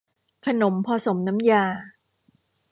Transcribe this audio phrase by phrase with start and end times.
[0.45, 1.63] ขนมพอสมน้ำยา